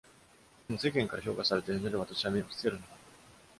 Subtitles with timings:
[0.67, 2.87] でも、世間から評価されているので、私は目を伏せるのだ。